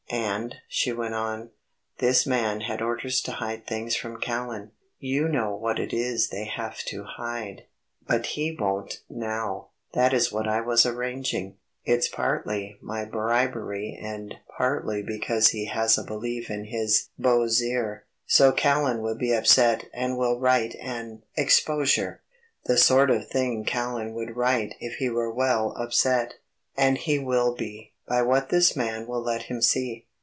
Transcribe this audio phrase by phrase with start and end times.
[0.13, 1.51] "And," she went on,
[1.99, 6.43] "this man had orders to hide things from Callan; you know what it is they
[6.43, 7.63] have to hide.
[8.05, 11.55] But he won't now; that is what I was arranging.
[11.85, 18.01] It's partly by bribery and partly because he has a belief in his beaux yeux
[18.25, 21.23] so Callan will be upset and will write an...
[21.37, 22.21] exposure;
[22.65, 26.33] the sort of thing Callan would write if he were well upset.
[26.75, 30.05] And he will be, by what this man will let him see.